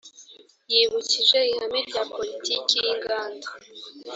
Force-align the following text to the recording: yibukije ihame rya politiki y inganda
yibukije 0.71 1.39
ihame 1.51 1.79
rya 1.89 2.01
politiki 2.13 2.75
y 2.85 2.87
inganda 2.93 3.47